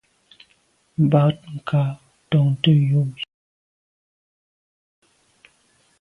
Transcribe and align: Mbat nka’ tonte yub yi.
Mbat 1.03 1.37
nka’ 1.57 1.81
tonte 2.29 2.73
yub 2.89 3.09
yi. 3.17 3.23